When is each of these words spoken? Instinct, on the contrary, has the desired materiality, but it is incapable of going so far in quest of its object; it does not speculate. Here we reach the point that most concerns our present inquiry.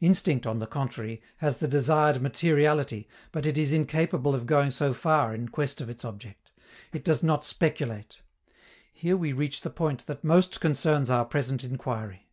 Instinct, 0.00 0.46
on 0.46 0.60
the 0.60 0.66
contrary, 0.66 1.20
has 1.44 1.58
the 1.58 1.68
desired 1.68 2.22
materiality, 2.22 3.06
but 3.32 3.44
it 3.44 3.58
is 3.58 3.70
incapable 3.70 4.34
of 4.34 4.46
going 4.46 4.70
so 4.70 4.94
far 4.94 5.34
in 5.34 5.50
quest 5.50 5.82
of 5.82 5.90
its 5.90 6.06
object; 6.06 6.50
it 6.90 7.04
does 7.04 7.22
not 7.22 7.44
speculate. 7.44 8.22
Here 8.90 9.14
we 9.14 9.34
reach 9.34 9.60
the 9.60 9.68
point 9.68 10.06
that 10.06 10.24
most 10.24 10.62
concerns 10.62 11.10
our 11.10 11.26
present 11.26 11.64
inquiry. 11.64 12.30